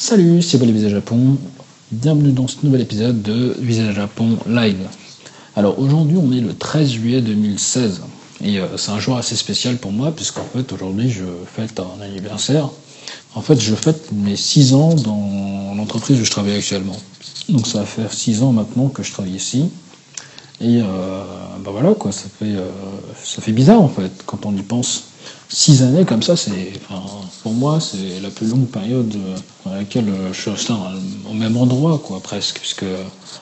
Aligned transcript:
Salut, 0.00 0.42
c'est 0.42 0.58
Bolé 0.58 0.70
Visa 0.70 0.88
Japon. 0.88 1.36
Bienvenue 1.90 2.30
dans 2.30 2.46
ce 2.46 2.58
nouvel 2.62 2.82
épisode 2.82 3.20
de 3.20 3.56
Visa 3.58 3.90
Japon 3.90 4.38
Live. 4.46 4.86
Alors 5.56 5.80
aujourd'hui, 5.80 6.16
on 6.16 6.30
est 6.30 6.40
le 6.40 6.54
13 6.54 6.88
juillet 6.88 7.20
2016 7.20 8.02
et 8.44 8.60
euh, 8.60 8.76
c'est 8.76 8.92
un 8.92 9.00
jour 9.00 9.16
assez 9.16 9.34
spécial 9.34 9.76
pour 9.76 9.90
moi 9.90 10.12
puisqu'en 10.12 10.44
fait 10.44 10.72
aujourd'hui 10.72 11.10
je 11.10 11.24
fête 11.52 11.80
un 11.80 12.00
anniversaire. 12.00 12.70
En 13.34 13.40
fait, 13.40 13.60
je 13.60 13.74
fête 13.74 14.12
mes 14.12 14.36
6 14.36 14.74
ans 14.74 14.94
dans 14.94 15.74
l'entreprise 15.76 16.20
où 16.20 16.24
je 16.24 16.30
travaille 16.30 16.54
actuellement. 16.54 16.96
Donc 17.48 17.66
ça 17.66 17.80
va 17.80 17.84
faire 17.84 18.12
6 18.12 18.44
ans 18.44 18.52
maintenant 18.52 18.90
que 18.90 19.02
je 19.02 19.10
travaille 19.10 19.34
ici. 19.34 19.68
Et 20.60 20.80
euh, 20.80 21.24
bah 21.64 21.72
voilà 21.72 21.94
quoi, 21.94 22.12
ça 22.12 22.26
fait, 22.38 22.54
euh, 22.54 22.70
ça 23.24 23.42
fait 23.42 23.52
bizarre 23.52 23.82
en 23.82 23.88
fait 23.88 24.12
quand 24.26 24.46
on 24.46 24.54
y 24.54 24.62
pense. 24.62 25.07
Six 25.50 25.82
années 25.82 26.04
comme 26.04 26.22
ça, 26.22 26.36
c'est, 26.36 26.72
pour 27.42 27.52
moi, 27.54 27.80
c'est 27.80 28.20
la 28.20 28.28
plus 28.28 28.48
longue 28.48 28.66
période 28.66 29.14
euh, 29.16 29.36
dans 29.64 29.74
laquelle 29.74 30.08
euh, 30.10 30.32
je 30.32 30.40
suis 30.42 30.50
resté 30.50 30.74
au 31.28 31.32
même 31.32 31.56
endroit, 31.56 31.98
quoi, 32.04 32.20
presque. 32.20 32.58
Puisque 32.58 32.84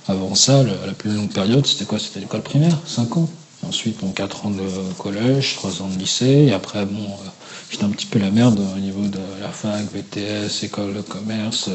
avant 0.07 0.37
ça, 0.37 0.63
la 0.63 0.93
plus 0.93 1.11
longue 1.11 1.31
période, 1.31 1.67
c'était 1.67 1.85
quoi? 1.85 1.99
C'était 1.99 2.21
l'école 2.21 2.43
primaire, 2.43 2.79
5 2.87 3.17
ans. 3.17 3.29
Ensuite, 3.67 3.99
bon, 4.01 4.13
4 4.13 4.47
ans 4.47 4.51
de 4.51 4.63
collège, 4.99 5.57
3 5.57 5.83
ans 5.83 5.89
de 5.89 5.99
lycée, 5.99 6.47
et 6.49 6.53
après, 6.53 6.87
bon, 6.87 7.03
euh, 7.03 7.29
j'étais 7.71 7.85
un 7.85 7.91
petit 7.91 8.07
peu 8.07 8.21
la 8.21 8.31
merde 8.31 8.61
au 8.77 8.79
niveau 8.79 9.09
de 9.09 9.19
la 9.43 9.49
fac, 9.49 9.85
BTS, 9.93 10.63
école 10.63 10.95
de 10.95 11.01
commerce, 11.01 11.71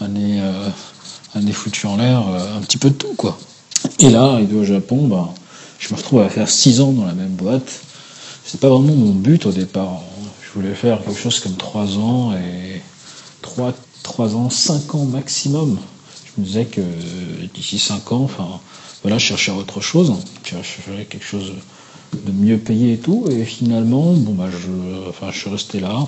année, 0.00 0.42
année 1.36 1.52
foutue 1.52 1.86
en 1.86 1.96
l'air, 1.96 2.24
un 2.26 2.60
petit 2.62 2.78
peu 2.78 2.90
de 2.90 2.96
tout, 2.96 3.14
quoi. 3.16 3.38
Et 4.00 4.10
là, 4.10 4.24
arrivé 4.24 4.56
au 4.56 4.64
Japon, 4.64 5.06
bah, 5.06 5.32
je 5.78 5.92
me 5.92 5.96
retrouve 5.96 6.22
à 6.22 6.28
faire 6.28 6.48
6 6.48 6.80
ans 6.80 6.90
dans 6.90 7.04
la 7.04 7.12
même 7.12 7.28
boîte 7.28 7.82
c'est 8.46 8.60
pas 8.60 8.68
vraiment 8.68 8.94
mon 8.94 9.12
but 9.12 9.44
au 9.46 9.52
départ. 9.52 10.00
Je 10.42 10.58
voulais 10.58 10.74
faire 10.74 11.02
quelque 11.02 11.18
chose 11.18 11.40
comme 11.40 11.56
3 11.56 11.98
ans 11.98 12.32
et 12.32 12.80
3, 13.42 13.74
3 14.04 14.36
ans, 14.36 14.48
5 14.48 14.94
ans 14.94 15.04
maximum. 15.04 15.78
Je 16.24 16.40
me 16.40 16.46
disais 16.46 16.64
que 16.64 16.80
d'ici 17.52 17.78
5 17.78 18.12
ans, 18.12 18.22
enfin, 18.22 18.60
voilà, 19.02 19.18
je 19.18 19.26
cherchais 19.26 19.50
autre 19.50 19.80
chose. 19.80 20.14
Je 20.44 20.50
cherchais 20.50 21.06
quelque 21.10 21.24
chose 21.24 21.54
de 22.14 22.32
mieux 22.32 22.58
payé 22.58 22.94
et 22.94 22.98
tout. 22.98 23.26
Et 23.30 23.44
finalement, 23.44 24.12
bon, 24.12 24.32
bah, 24.32 24.48
je, 24.50 25.08
enfin, 25.08 25.32
je 25.32 25.38
suis 25.38 25.50
resté 25.50 25.80
là. 25.80 26.06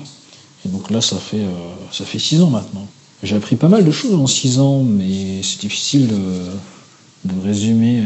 Et 0.64 0.68
donc 0.68 0.91
là, 0.91 1.00
ça 1.00 1.16
fait, 1.16 1.41
euh, 1.41 1.50
ça 1.91 2.04
fait 2.04 2.20
6 2.20 2.42
ans 2.42 2.50
maintenant. 2.50 2.86
J'ai 3.24 3.34
appris 3.34 3.56
pas 3.56 3.68
mal 3.68 3.84
de 3.84 3.91
choses 3.91 4.14
en 4.14 4.28
6 4.28 4.60
ans, 4.60 4.84
mais 4.84 5.42
c'est 5.42 5.60
difficile 5.60 6.06
de, 6.06 7.32
de 7.32 7.41
résumer 7.44 8.04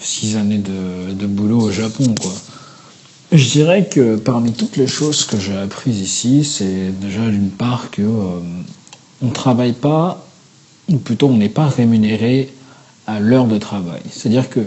6 0.00 0.36
euh, 0.36 0.40
années 0.40 0.58
de, 0.58 1.14
de 1.14 1.26
boulot 1.26 1.62
au 1.62 1.72
Japon, 1.72 2.14
quoi. 2.20 2.32
Je 3.32 3.50
dirais 3.50 3.88
que 3.88 4.16
parmi 4.16 4.52
toutes 4.52 4.76
les 4.76 4.86
choses 4.86 5.24
que 5.24 5.36
j'ai 5.36 5.56
apprises 5.56 6.00
ici, 6.00 6.44
c'est 6.44 6.90
déjà 7.00 7.28
d'une 7.28 7.50
part 7.50 7.90
que 7.90 8.02
euh, 8.02 8.38
on 9.20 9.30
travaille 9.30 9.72
pas, 9.72 10.24
ou 10.88 10.98
plutôt 10.98 11.26
on 11.26 11.36
n'est 11.36 11.48
pas 11.48 11.66
rémunéré 11.66 12.52
à 13.08 13.18
l'heure 13.18 13.46
de 13.46 13.58
travail. 13.58 14.02
C'est-à-dire 14.10 14.48
que 14.48 14.60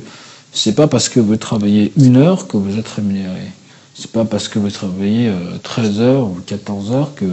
c'est 0.51 0.75
pas 0.75 0.87
parce 0.87 1.07
que 1.07 1.21
vous 1.21 1.37
travaillez 1.37 1.93
une 1.95 2.17
heure 2.17 2.47
que 2.47 2.57
vous 2.57 2.77
êtes 2.77 2.89
rémunéré. 2.89 3.47
C'est 3.95 4.11
pas 4.11 4.25
parce 4.25 4.49
que 4.49 4.59
vous 4.59 4.71
travaillez 4.71 5.31
13 5.63 5.99
euh, 5.99 6.03
heures 6.03 6.27
ou 6.27 6.37
14 6.45 6.91
heures 6.91 7.15
que 7.15 7.25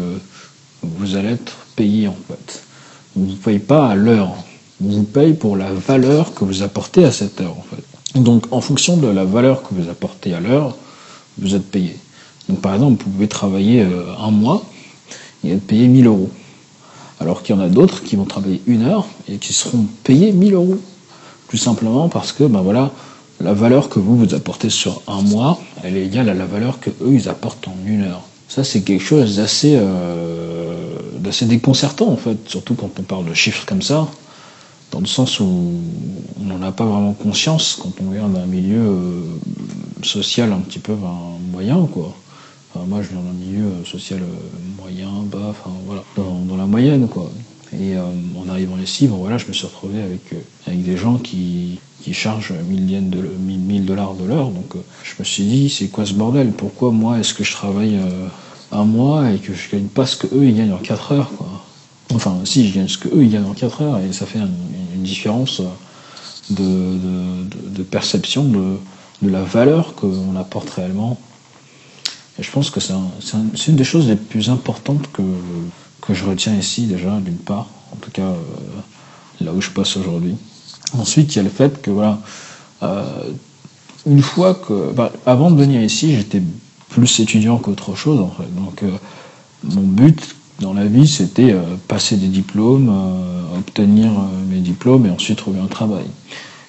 vous 0.83 1.17
allez 1.17 1.31
être 1.31 1.57
payé 1.75 2.07
en 2.07 2.17
fait. 2.29 2.63
Vous 3.17 3.33
ne 3.33 3.37
payez 3.37 3.59
pas 3.59 3.89
à 3.89 3.95
l'heure. 3.97 4.33
On 4.85 4.89
vous 4.89 5.03
paye 5.03 5.35
pour 5.35 5.57
la 5.57 5.73
valeur 5.73 6.35
que 6.35 6.45
vous 6.45 6.63
apportez 6.63 7.05
à 7.05 7.11
cette 7.11 7.41
heure 7.41 7.57
en 7.59 7.65
fait. 7.69 8.21
Donc 8.21 8.45
en 8.53 8.61
fonction 8.61 8.97
de 8.97 9.09
la 9.09 9.25
valeur 9.25 9.63
que 9.63 9.75
vous 9.75 9.89
apportez 9.91 10.33
à 10.33 10.41
l'heure, 10.41 10.77
vous 11.39 11.55
êtes 11.55 11.71
payé. 11.71 11.97
Donc 12.49 12.61
par 12.61 12.75
exemple, 12.75 13.05
vous 13.05 13.11
pouvez 13.11 13.29
travailler 13.29 13.83
euh, 13.83 14.05
un 14.19 14.31
mois 14.31 14.65
et 15.45 15.53
être 15.53 15.67
payé 15.67 15.89
1000 15.89 16.07
euros. 16.07 16.31
Alors 17.21 17.43
qu'il 17.43 17.57
y 17.57 17.59
en 17.59 17.63
a 17.63 17.69
d'autres 17.69 18.03
qui 18.03 18.17
vont 18.17 18.25
travailler 18.25 18.63
une 18.67 18.83
heure 18.83 19.07
et 19.29 19.37
qui 19.37 19.53
seront 19.53 19.87
payés 20.05 20.33
1000 20.33 20.55
euros. 20.55 20.79
Tout 21.49 21.57
simplement 21.57 22.09
parce 22.09 22.33
que 22.33 22.45
ben 22.45 22.61
voilà, 22.61 22.91
la 23.41 23.53
valeur 23.53 23.89
que 23.89 23.99
vous 23.99 24.17
vous 24.17 24.35
apportez 24.35 24.71
sur 24.71 25.03
un 25.07 25.23
mois, 25.23 25.61
elle 25.83 25.97
est 25.97 26.07
égale 26.07 26.29
à 26.29 26.35
la 26.35 26.47
valeur 26.47 26.81
que 26.81 26.91
eux 26.91 27.13
ils 27.13 27.29
apportent 27.29 27.69
en 27.69 27.77
une 27.87 28.03
heure. 28.03 28.23
Ça 28.49 28.65
c'est 28.65 28.83
quelque 28.83 29.05
chose 29.05 29.37
d'assez 29.37 29.77
euh, 29.77 30.97
déconcertant 31.43 32.09
en 32.09 32.17
fait, 32.17 32.37
surtout 32.49 32.75
quand 32.75 32.91
on 32.99 33.03
parle 33.03 33.27
de 33.27 33.35
chiffres 33.35 33.65
comme 33.67 33.83
ça, 33.83 34.09
dans 34.93 35.01
le 35.01 35.07
sens 35.07 35.41
où 35.41 35.73
on 36.41 36.45
n'en 36.45 36.63
a 36.63 36.73
pas 36.73 36.85
vraiment 36.85 37.13
conscience 37.13 37.79
quand 37.81 37.93
on 38.01 38.11
vient 38.11 38.29
d'un 38.29 38.47
milieu 38.47 38.81
euh, 38.81 39.21
social 40.07 40.53
un 40.53 40.61
petit 40.61 40.79
peu 40.79 40.95
moyen, 41.53 41.87
quoi. 41.87 42.15
moi, 42.75 43.03
je 43.03 43.09
viens 43.09 43.21
d'un 43.21 43.33
milieu 43.33 43.65
euh, 43.65 43.85
social 43.85 44.21
euh, 44.23 44.81
moyen, 44.81 45.09
bas, 45.25 45.49
enfin 45.51 45.71
voilà, 45.87 46.05
dans, 46.17 46.57
la 46.57 46.67
moyenne, 46.67 47.09
quoi. 47.09 47.31
Et 47.73 47.97
euh, 47.97 48.03
en 48.39 48.49
arrivant 48.49 48.79
ici, 48.79 49.09
bon 49.09 49.17
voilà, 49.17 49.39
je 49.39 49.47
me 49.47 49.53
suis 49.53 49.67
retrouvé 49.67 50.01
avec, 50.01 50.23
avec 50.67 50.83
des 50.83 50.97
gens 50.97 51.19
qui, 51.19 51.81
qui 52.03 52.15
chargent 52.15 52.53
1000 52.53 53.11
de, 53.11 53.19
1000 53.39 53.85
dollars 53.85 54.15
de 54.15 54.25
l'heure. 54.25 54.51
Donc 54.51 54.75
je 55.03 55.13
me 55.19 55.25
suis 55.25 55.45
dit, 55.45 55.69
c'est 55.69 55.89
quoi 55.89 56.07
ce 56.07 56.15
bordel? 56.15 56.53
Pourquoi 56.53 56.93
moi, 56.93 57.19
est-ce 57.19 57.35
que 57.35 57.45
je 57.45 57.53
travaille 57.53 57.99
un 58.73 58.85
mois 58.85 59.31
et 59.33 59.39
que 59.39 59.53
je 59.53 59.71
gagne 59.71 59.89
pas 59.89 60.07
ce 60.07 60.17
que 60.17 60.27
eux 60.29 60.45
ils 60.45 60.57
gagnent 60.57 60.73
en 60.73 60.79
4 60.79 61.13
heures, 61.13 61.31
quoi? 61.37 61.49
Enfin, 62.15 62.39
si, 62.45 62.69
je 62.69 62.75
gagne 62.75 62.89
ce 62.89 62.99
que 62.99 63.09
eux 63.09 63.25
ils 63.25 63.31
gagnent 63.31 63.47
en 63.51 63.55
4 63.55 63.83
heures 63.83 63.99
et 63.99 64.13
ça 64.13 64.27
fait 64.27 64.39
une, 64.39 65.03
différence 65.03 65.63
de, 66.51 66.65
de, 66.65 67.71
de 67.77 67.83
perception 67.85 68.45
de 68.45 68.77
de 69.23 69.31
la 69.31 69.43
valeur 69.43 69.95
qu'on 69.95 70.37
apporte 70.37 70.71
réellement. 70.71 71.19
Et 72.39 72.43
je 72.43 72.51
pense 72.51 72.71
que 72.71 72.81
c'est 72.81 72.93
une 73.69 73.77
des 73.77 73.85
choses 73.85 74.09
les 74.09 74.17
plus 74.17 74.51
importantes 74.51 75.11
que, 75.13 75.23
que 76.03 76.15
je 76.15 76.25
retiens 76.25 76.55
ici 76.55 76.87
déjà, 76.87 77.19
d'une 77.21 77.37
part, 77.37 77.69
en 77.93 77.97
tout 77.97 78.11
cas 78.11 78.23
euh, 78.23 78.37
là 79.41 79.53
où 79.53 79.61
je 79.61 79.71
passe 79.71 79.97
aujourd'hui. 79.97 80.35
Ensuite, 80.97 81.35
il 81.35 81.39
y 81.39 81.41
a 81.41 81.45
le 81.45 81.51
fait 81.51 81.81
que 81.81 81.91
voilà, 81.91 82.21
euh, 82.83 83.05
une 84.07 84.23
fois 84.23 84.55
que, 84.55 84.93
bah, 84.93 85.13
avant 85.25 85.51
de 85.51 85.59
venir 85.59 85.83
ici, 85.83 86.15
j'étais 86.15 86.43
plus 86.91 87.21
étudiant 87.21 87.57
qu'autre 87.59 87.97
chose 87.97 88.21
en 88.21 88.31
fait. 88.31 88.55
Donc 88.55 88.83
euh, 88.83 88.91
mon 89.65 89.83
but 89.83 90.37
dans 90.61 90.73
la 90.73 90.87
vie, 90.87 91.07
c'était 91.07 91.55
passer 91.87 92.17
des 92.17 92.29
diplômes, 92.29 92.91
obtenir 93.59 94.11
mes 94.49 94.61
diplômes 94.61 95.05
et 95.05 95.11
ensuite 95.11 95.37
trouver 95.37 95.61
un 95.61 95.67
travail. 95.67 96.07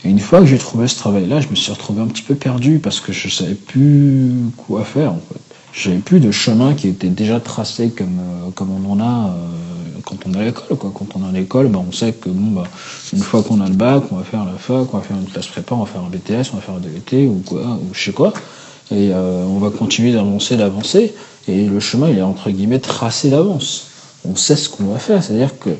Et 0.07 0.09
une 0.09 0.19
fois 0.19 0.40
que 0.40 0.45
j'ai 0.45 0.57
trouvé 0.57 0.88
ce 0.88 0.95
travail-là, 0.95 1.41
je 1.41 1.50
me 1.50 1.56
suis 1.56 1.69
retrouvé 1.69 2.01
un 2.01 2.07
petit 2.07 2.22
peu 2.22 2.34
perdu 2.34 2.79
parce 2.79 3.01
que 3.01 3.12
je 3.12 3.28
savais 3.28 3.56
plus 3.56 4.31
quoi 4.56 4.85
faire 4.85 5.12
en 5.12 5.19
fait. 5.19 5.41
J'avais 5.73 5.97
plus 5.97 6.22
de 6.22 6.31
chemin 6.31 6.75
qui 6.75 6.88
était 6.88 7.09
déjà 7.09 7.41
tracé 7.41 7.90
comme 7.90 8.18
euh, 8.19 8.50
comme 8.56 8.69
on 8.72 8.90
en 8.90 9.01
a 9.01 9.28
euh, 9.31 10.00
quand 10.06 10.16
on 10.25 10.34
est 10.34 10.40
à 10.40 10.45
l'école 10.45 10.78
quoi. 10.78 10.94
Quand 10.95 11.07
on 11.16 11.25
est 11.25 11.29
à 11.29 11.31
l'école, 11.34 11.68
ben, 11.68 11.84
on 11.85 11.91
sait 11.91 12.13
que 12.13 12.29
bon 12.29 12.51
bah 12.51 12.63
une 13.12 13.19
fois 13.19 13.44
qu'on 13.44 13.59
a 13.59 13.68
le 13.68 13.73
bac, 13.73 14.03
on 14.09 14.16
va 14.16 14.23
faire 14.23 14.45
la 14.45 14.53
fac, 14.53 14.94
on 14.94 14.97
va 14.97 15.03
faire 15.03 15.18
une 15.18 15.25
classe 15.25 15.47
prépa, 15.47 15.75
on 15.75 15.84
va 15.84 15.85
faire 15.88 16.01
un 16.01 16.09
BTS, 16.09 16.51
on 16.53 16.56
va 16.56 16.62
faire 16.62 16.75
un 16.75 16.79
DVT 16.79 17.28
ou 17.28 17.44
quoi 17.45 17.63
ou 17.66 17.94
je 17.94 18.01
sais 18.06 18.13
quoi. 18.13 18.31
Et 18.91 19.09
euh, 19.12 19.44
on 19.44 19.59
va 19.59 19.72
continuer 19.72 20.13
d'avancer, 20.13 20.56
d'avancer. 20.56 21.16
Et 21.50 21.66
le 21.66 21.81
chemin, 21.81 22.09
il 22.09 22.18
est 22.18 22.22
entre 22.22 22.50
guillemets 22.50 22.79
tracé 22.79 23.29
d'avance. 23.29 23.88
On 24.24 24.38
sait 24.38 24.56
ce 24.56 24.69
qu'on 24.69 24.85
va 24.85 25.00
faire, 25.00 25.22
c'est-à-dire 25.22 25.59
que 25.59 25.72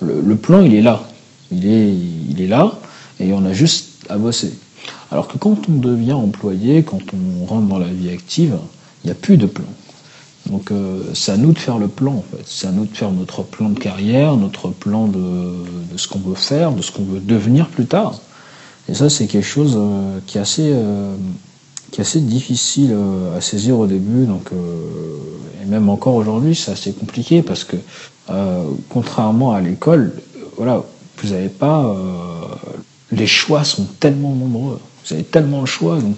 le, 0.00 0.20
le 0.20 0.34
plan, 0.34 0.62
il 0.62 0.74
est 0.74 0.82
là. 0.82 1.04
Il 1.52 1.68
est, 1.68 1.94
il 2.28 2.42
est 2.42 2.48
là 2.48 2.80
et 3.20 3.32
on 3.32 3.44
a 3.44 3.52
juste 3.52 4.06
à 4.08 4.18
bosser. 4.18 4.54
Alors 5.10 5.28
que 5.28 5.38
quand 5.38 5.68
on 5.68 5.76
devient 5.76 6.12
employé, 6.12 6.82
quand 6.82 7.00
on 7.14 7.44
rentre 7.44 7.66
dans 7.66 7.78
la 7.78 7.88
vie 7.88 8.10
active, 8.10 8.56
il 9.04 9.08
n'y 9.08 9.12
a 9.12 9.14
plus 9.14 9.36
de 9.36 9.46
plan. 9.46 9.64
Donc 10.50 10.70
euh, 10.70 11.02
c'est 11.14 11.32
à 11.32 11.36
nous 11.36 11.52
de 11.52 11.58
faire 11.58 11.78
le 11.78 11.88
plan 11.88 12.14
en 12.14 12.24
fait. 12.30 12.42
C'est 12.46 12.68
à 12.68 12.70
nous 12.70 12.86
de 12.86 12.96
faire 12.96 13.10
notre 13.10 13.42
plan 13.42 13.68
de 13.68 13.78
carrière, 13.78 14.36
notre 14.36 14.68
plan 14.68 15.06
de, 15.06 15.54
ce 15.96 16.08
qu'on 16.08 16.20
veut 16.20 16.34
faire, 16.34 16.72
de 16.72 16.82
ce 16.82 16.92
qu'on 16.92 17.04
veut 17.04 17.20
devenir 17.20 17.68
plus 17.68 17.86
tard. 17.86 18.20
Et 18.88 18.94
ça 18.94 19.10
c'est 19.10 19.26
quelque 19.26 19.46
chose 19.46 19.74
euh, 19.76 20.18
qui 20.26 20.38
est 20.38 20.40
assez 20.40 20.70
euh, 20.72 21.16
qui 21.90 22.00
est 22.00 22.02
assez 22.02 22.20
difficile 22.20 22.96
à 23.36 23.40
saisir 23.40 23.78
au 23.78 23.86
début. 23.86 24.26
Donc 24.26 24.50
et 25.62 25.66
même 25.66 25.88
encore 25.88 26.14
aujourd'hui 26.14 26.54
c'est 26.54 26.72
assez 26.72 26.92
compliqué 26.92 27.42
parce 27.42 27.64
que 27.64 27.76
contrairement 28.88 29.52
à 29.52 29.60
l'école, 29.60 30.12
voilà, 30.56 30.82
vous 31.18 31.30
n'avez 31.30 31.48
pas 31.48 31.96
les 33.16 33.26
choix 33.26 33.64
sont 33.64 33.86
tellement 34.00 34.34
nombreux. 34.34 34.80
Vous 35.04 35.14
avez 35.14 35.24
tellement 35.24 35.62
de 35.62 35.66
choix, 35.66 35.98
donc 36.00 36.16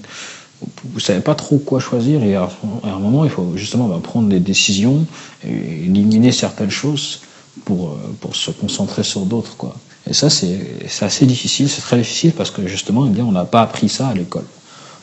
vous 0.84 1.00
savez 1.00 1.20
pas 1.20 1.34
trop 1.34 1.58
quoi 1.58 1.80
choisir. 1.80 2.22
Et 2.22 2.34
à 2.34 2.48
un 2.84 2.98
moment, 2.98 3.24
il 3.24 3.30
faut 3.30 3.52
justement 3.56 3.88
bah, 3.88 4.00
prendre 4.02 4.28
des 4.28 4.40
décisions 4.40 5.06
et 5.46 5.84
éliminer 5.84 6.32
certaines 6.32 6.70
choses 6.70 7.20
pour, 7.64 7.90
euh, 7.90 8.14
pour 8.20 8.34
se 8.34 8.50
concentrer 8.50 9.04
sur 9.04 9.22
d'autres. 9.22 9.56
quoi. 9.56 9.74
Et 10.08 10.14
ça, 10.14 10.30
c'est 10.30 10.58
assez 11.00 11.26
difficile, 11.26 11.68
c'est 11.68 11.82
très 11.82 11.98
difficile 11.98 12.32
parce 12.32 12.50
que 12.50 12.66
justement, 12.66 13.06
eh 13.06 13.10
bien, 13.10 13.24
on 13.24 13.32
n'a 13.32 13.44
pas 13.44 13.62
appris 13.62 13.88
ça 13.88 14.08
à 14.08 14.14
l'école. 14.14 14.46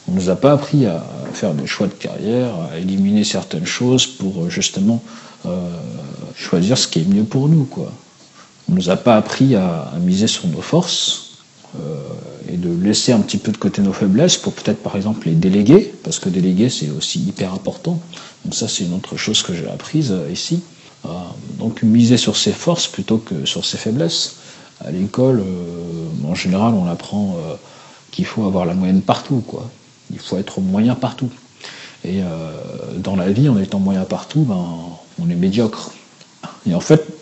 On 0.07 0.13
nous 0.13 0.30
a 0.30 0.36
pas 0.36 0.51
appris 0.51 0.86
à 0.86 1.03
faire 1.33 1.53
des 1.53 1.68
choix 1.68 1.88
de 1.88 1.94
carrière, 1.94 2.53
à 2.71 2.77
éliminer 2.77 3.24
certaines 3.24 3.65
choses 3.65 4.06
pour 4.06 4.44
euh, 4.44 4.50
justement 4.50 5.01
euh, 5.45 5.69
choisir 6.36 6.77
ce 6.77 6.88
qui 6.88 7.00
est 7.00 7.07
mieux 7.07 7.24
pour 7.24 7.50
nous. 7.50 7.65
Quoi. 7.65 7.91
On 8.69 8.74
nous 8.74 8.89
a 8.89 8.95
pas 8.95 9.15
appris 9.15 9.56
à, 9.56 9.91
miser 10.01 10.27
sur 10.27 10.48
nos 10.48 10.62
forces, 10.62 11.25
de 12.65 12.83
laisser 12.83 13.12
un 13.12 13.19
petit 13.19 13.38
peu 13.38 13.51
de 13.51 13.57
côté 13.57 13.81
nos 13.81 13.94
faiblesses 13.94 14.38
pour 14.38 14.53
peut-être 14.53 14.81
par 14.81 14.95
exemple 14.95 15.27
les 15.27 15.35
déléguer, 15.35 15.94
parce 16.03 16.19
que 16.19 16.29
déléguer 16.29 16.69
c'est 16.69 16.89
aussi 16.89 17.19
hyper 17.19 17.53
important. 17.53 18.01
Donc 18.44 18.56
ça 18.56 18.67
c'est 18.67 18.83
une 18.83 18.94
autre 18.94 19.17
chose 19.17 19.41
que 19.44 19.53
j'ai 19.53 19.67
apprise 19.67 20.12
euh, 20.12 20.31
ici. 20.31 20.62
donc 21.59 21.83
miser 21.83 22.17
sur 22.17 22.35
ses 22.35 22.51
forces 22.51 22.88
plutôt 22.88 23.17
que 23.17 23.45
sur 23.45 23.63
ses 23.63 23.77
faiblesses. 23.77 24.38
À 24.83 24.91
l'école, 24.91 25.41
en 26.27 26.35
général, 26.35 26.73
on 26.73 26.85
apprend 26.85 27.38
qu'il 28.12 28.25
faut 28.25 28.44
avoir 28.45 28.65
la 28.65 28.73
moyenne 28.73 29.01
partout, 29.01 29.41
quoi. 29.47 29.69
Il 30.12 30.19
faut 30.19 30.38
être 30.38 30.59
moyen 30.59 30.95
partout. 30.95 31.29
Et 32.03 32.19
dans 32.97 33.15
la 33.15 33.31
vie, 33.31 33.47
en 33.47 33.57
étant 33.57 33.79
moyen 33.79 34.03
partout, 34.03 34.41
ben, 34.41 34.65
on 35.21 35.29
est 35.29 35.35
médiocre. 35.35 35.91
Et 36.67 36.73
en 36.75 36.81
fait, 36.81 37.14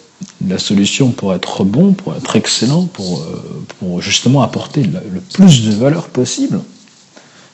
la 0.48 0.60
solution 0.60 1.10
pour 1.12 1.34
être 1.34 1.63
bon, 1.63 1.94
pour 1.94 2.16
être 2.16 2.36
excellent, 2.36 2.86
pour, 2.86 3.22
euh, 3.22 4.00
justement 4.00 4.42
apporter 4.42 4.84
le, 4.84 5.19
plus 5.34 5.63
de 5.63 5.72
valeur 5.72 6.07
possible, 6.07 6.60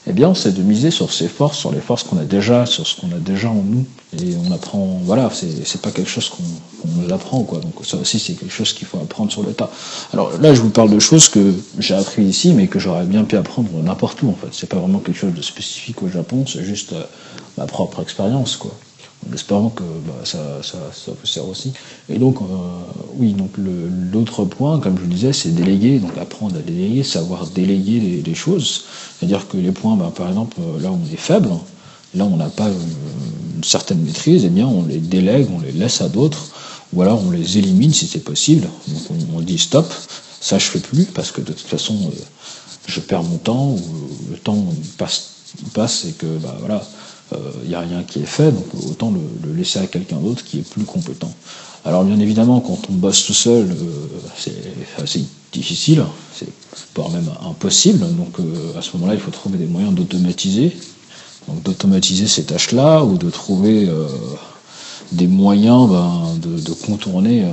eh 0.08 0.14
bien, 0.14 0.34
c'est 0.34 0.54
de 0.54 0.64
miser 0.64 0.90
sur 0.90 1.12
ses 1.12 1.28
forces, 1.28 1.58
sur 1.58 1.72
les 1.72 1.82
forces 1.82 2.04
qu'on 2.04 2.18
a 2.18 2.24
déjà, 2.24 2.66
sur 2.66 2.88
ce 2.88 3.00
qu'on 3.00 3.12
a 3.12 3.20
déjà 3.20 3.50
en 3.50 3.64
nous. 3.64 3.86
Et 4.20 4.36
on 4.44 4.52
apprend, 4.52 5.00
voilà, 5.04 5.30
c'est 5.32 5.82
pas 5.82 5.92
quelque 5.92 6.10
chose 6.10 6.30
qu'on 6.30 6.88
nous 6.88 7.14
apprend, 7.14 7.44
quoi. 7.44 7.60
Donc 7.60 7.74
ça 7.84 7.98
aussi, 7.98 8.18
c'est 8.20 8.34
quelque 8.34 8.54
chose 8.54 8.74
qu'il 8.74 8.88
faut 8.88 8.98
apprendre 8.98 9.32
sur 9.32 9.44
le 9.44 9.54
tas. 9.54 9.70
Alors 10.14 10.32
là, 10.40 10.54
je 10.54 10.62
vous 10.62 10.72
parle 10.72 10.90
de 10.90 11.00
choses 11.00 11.30
que 11.30 11.54
j'ai 11.78 11.94
appris 11.94 12.24
ici, 12.24 12.54
mais 12.54 12.68
que 12.68 12.80
j'aurais 12.80 13.06
bien 13.06 13.24
pu 13.24 13.38
apprendre 13.38 13.70
n'importe 13.84 14.24
où, 14.24 14.30
en 14.30 14.36
fait. 14.36 14.48
C'est 14.52 14.70
pas 14.70 14.78
vraiment 14.78 15.00
quelque 15.00 15.20
chose 15.20 15.34
de 15.34 15.44
spécifique 15.44 16.02
au 16.02 16.10
Japon, 16.10 16.46
c'est 16.48 16.64
juste 16.64 16.94
euh, 16.94 17.04
ma 17.58 17.68
propre 17.68 18.02
expérience, 18.02 18.56
quoi 18.56 18.72
en 19.28 19.34
espérant 19.34 19.70
que 19.70 19.84
bah, 19.84 20.14
ça, 20.24 20.62
ça, 20.64 20.78
ça, 20.94 21.12
vous 21.20 21.28
sert 21.28 21.48
aussi. 21.48 21.74
Et 22.08 22.18
donc, 22.18 22.38
euh, 22.42 22.46
oui, 23.16 23.34
donc 23.34 23.52
l'autre 23.58 24.46
point, 24.46 24.80
comme 24.80 24.96
je 24.98 25.02
vous 25.02 25.10
disais, 25.10 25.34
c'est 25.34 25.50
déléguer, 25.50 26.00
donc 26.00 26.18
apprendre 26.18 26.56
à 26.56 26.60
déléguer, 26.60 27.04
savoir 27.04 27.48
déléguer 27.48 28.22
les, 28.26 28.36
choses. 28.36 28.86
C'est-à-dire 29.18 29.48
que 29.48 29.58
les 29.58 29.72
points, 29.72 29.96
bah, 29.96 30.12
par 30.16 30.30
exemple, 30.30 30.58
euh, 30.62 30.80
là 30.80 30.92
où 30.92 31.00
on 31.04 31.14
est 31.14 31.18
faible, 31.18 31.50
là 32.16 32.26
on 32.26 32.38
n'a 32.38 32.50
pas 32.50 32.68
euh, 32.68 32.74
une 33.58 33.64
certaine 33.64 34.02
maîtrise, 34.02 34.46
eh 34.46 34.50
bien, 34.50 34.68
on 34.68 34.86
les 34.86 35.00
délègue, 35.00 35.48
on 35.54 35.60
les 35.60 35.74
laisse 35.74 36.02
à 36.02 36.08
d'autres, 36.08 36.50
ou 36.94 37.02
alors 37.02 37.22
on 37.22 37.32
les 37.32 37.58
élimine 37.58 37.94
si 37.94 38.08
c'est 38.08 38.24
possible. 38.24 38.68
Donc 38.88 39.20
on, 39.36 39.42
dit 39.42 39.58
stop, 39.58 39.94
ça 40.40 40.58
je 40.58 40.66
fais 40.66 40.80
plus, 40.80 41.06
parce 41.06 41.32
que 41.32 41.42
de 41.42 41.52
toute 41.52 41.68
façon, 41.68 42.12
je 42.88 43.00
perds 43.02 43.24
mon 43.24 43.38
temps, 43.38 43.72
ou 43.72 43.82
le 44.32 44.38
temps 44.38 44.66
passe, 44.98 45.32
passe 45.74 46.06
et 46.06 46.14
que, 46.14 46.38
bah 46.38 46.56
voilà, 46.60 46.82
il 47.32 47.38
euh, 47.38 47.68
n'y 47.68 47.76
a 47.76 47.82
rien 47.82 48.04
qui 48.04 48.20
est 48.20 48.26
fait, 48.26 48.52
donc 48.52 48.66
autant 48.90 49.12
le, 49.12 49.54
laisser 49.54 49.80
à 49.80 49.88
quelqu'un 49.88 50.18
d'autre 50.18 50.44
qui 50.44 50.60
est 50.60 50.70
plus 50.70 50.84
compétent. 50.84 51.32
Alors 51.86 52.04
bien 52.04 52.20
évidemment, 52.20 52.60
quand 52.60 52.80
on 52.90 52.94
bosse 52.94 53.26
tout 53.26 53.34
seul, 53.34 53.70
euh, 53.70 53.76
c'est 54.38 54.56
assez 55.02 55.24
difficile, 55.52 56.04
c'est 56.36 56.48
voire 56.96 57.10
même 57.10 57.30
impossible, 57.48 58.00
donc 58.16 58.40
euh, 58.40 58.78
à 58.78 58.82
ce 58.82 58.96
moment-là, 58.98 59.14
il 59.14 59.20
faut 59.20 59.32
trouver 59.32 59.58
des 59.58 59.66
moyens 59.66 59.94
d'automatiser, 59.94 60.76
donc 61.48 61.64
d'automatiser 61.64 62.28
ces 62.28 62.44
tâches-là, 62.44 63.04
ou 63.04 63.18
de 63.18 63.30
trouver 63.30 63.90
des 65.12 65.28
moyens 65.28 65.90
ben, 65.90 66.36
de, 66.42 66.72
contourner 66.74 67.44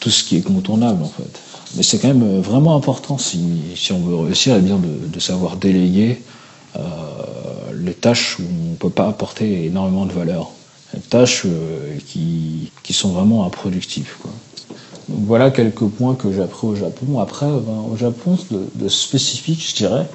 tout 0.00 0.10
ce 0.10 0.24
qui 0.24 0.36
est 0.36 0.40
contournable 0.40 1.02
en 1.02 1.08
fait. 1.08 1.40
Mais 1.76 1.82
c'est 1.82 1.98
quand 1.98 2.08
même 2.08 2.40
vraiment 2.40 2.76
important 2.76 3.18
si, 3.18 3.40
on 3.90 3.98
veut 3.98 4.16
réussir 4.16 4.54
à 4.54 4.58
bien 4.58 4.78
de, 4.78 5.20
savoir 5.20 5.56
déléguer 5.56 6.22
les 7.84 7.94
tâches 7.94 8.38
où 8.38 8.42
on 8.42 8.70
ne 8.72 8.76
peut 8.76 8.90
pas 8.90 9.08
apporter 9.08 9.66
énormément 9.66 10.06
de 10.06 10.12
valeur. 10.12 10.50
Les 10.94 11.00
tâches 11.00 11.42
euh, 11.44 11.98
qui, 12.06 12.70
qui, 12.82 12.92
sont 12.92 13.10
vraiment 13.10 13.44
improductives. 13.46 14.14
Voilà 15.08 15.50
quelques 15.50 15.86
points 15.86 16.14
que 16.14 16.32
j'ai 16.32 16.42
appris 16.42 16.66
au 16.66 16.76
Japon. 16.76 17.20
Après, 17.20 17.46
ben, 17.46 17.84
au 17.90 17.96
Japon, 17.96 18.38
de, 18.50 18.88
spécifique, 18.88 19.64
je 19.68 19.74
dirais, 19.74 20.06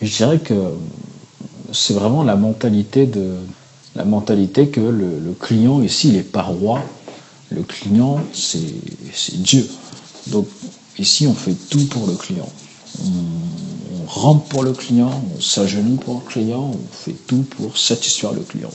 je 0.00 0.16
dirais 0.16 0.38
que 0.38 0.54
c'est 1.72 1.94
vraiment 1.94 2.22
la 2.22 2.36
mentalité 2.36 3.06
de 3.06 3.34
la 3.94 4.04
mentalité 4.04 4.68
que 4.68 4.80
le, 4.80 5.34
client 5.38 5.82
ici, 5.82 6.08
il 6.08 6.16
est 6.16 6.22
pas 6.22 6.42
roi. 6.42 6.82
Le 7.50 7.62
client, 7.62 8.20
c'est 8.32 9.36
Dieu. 9.36 9.68
Donc 10.28 10.46
ici, 10.98 11.26
on 11.26 11.34
fait 11.34 11.56
tout 11.68 11.86
pour 11.86 12.06
le 12.06 12.14
client 12.14 12.48
rampe 14.18 14.48
pour 14.48 14.62
le 14.62 14.72
client, 14.72 15.10
on 15.36 15.40
s'agenouille 15.40 15.96
pour 15.96 16.22
le 16.22 16.30
client, 16.30 16.72
on 16.74 16.94
fait 16.94 17.16
tout 17.26 17.44
pour 17.56 17.78
satisfaire 17.78 18.32
le 18.32 18.40
client. 18.40 18.70